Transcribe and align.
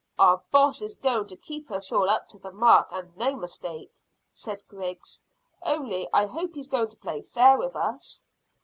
"Our 0.17 0.41
boss 0.51 0.81
is 0.81 0.95
going 0.95 1.27
to 1.27 1.35
keep 1.35 1.69
us 1.69 1.91
all 1.91 2.09
up 2.09 2.27
to 2.29 2.39
the 2.39 2.49
mark, 2.51 2.87
and 2.91 3.15
no 3.17 3.35
mistake," 3.35 3.93
said 4.31 4.67
Griggs, 4.67 5.21
"only 5.61 6.09
I 6.11 6.25
hope 6.25 6.55
he's 6.55 6.67
going 6.67 6.89
to 6.89 6.97
play 6.97 7.21
fair 7.21 7.55
with 7.59 7.75
us." 7.75 8.23